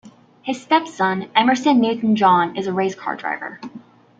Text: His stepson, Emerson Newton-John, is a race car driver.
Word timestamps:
His 0.41 0.59
stepson, 0.59 1.29
Emerson 1.35 1.79
Newton-John, 1.79 2.57
is 2.57 2.65
a 2.65 2.73
race 2.73 2.95
car 2.95 3.15
driver. 3.15 3.59